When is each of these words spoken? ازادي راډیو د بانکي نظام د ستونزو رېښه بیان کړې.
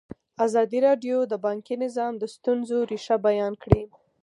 ازادي 0.45 0.79
راډیو 0.87 1.17
د 1.31 1.33
بانکي 1.45 1.75
نظام 1.85 2.13
د 2.17 2.23
ستونزو 2.35 2.77
رېښه 2.91 3.15
بیان 3.27 3.53
کړې. 3.63 3.83